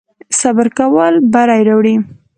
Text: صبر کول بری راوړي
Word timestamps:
صبر 0.39 0.67
کول 0.77 1.13
بری 1.33 1.61
راوړي 1.67 1.95